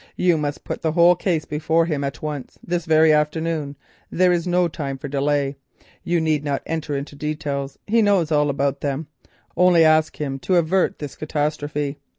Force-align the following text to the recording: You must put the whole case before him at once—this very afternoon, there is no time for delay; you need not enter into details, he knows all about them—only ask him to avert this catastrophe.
You 0.15 0.35
must 0.35 0.63
put 0.63 0.81
the 0.81 0.93
whole 0.93 1.15
case 1.15 1.45
before 1.45 1.85
him 1.85 2.03
at 2.03 2.23
once—this 2.23 2.85
very 2.87 3.13
afternoon, 3.13 3.77
there 4.09 4.31
is 4.31 4.47
no 4.47 4.67
time 4.67 4.97
for 4.97 5.07
delay; 5.07 5.57
you 6.03 6.19
need 6.19 6.43
not 6.43 6.63
enter 6.65 6.95
into 6.97 7.15
details, 7.15 7.77
he 7.85 8.01
knows 8.01 8.31
all 8.31 8.49
about 8.49 8.81
them—only 8.81 9.83
ask 9.85 10.19
him 10.19 10.39
to 10.39 10.55
avert 10.55 10.97
this 10.97 11.15
catastrophe. 11.15 11.99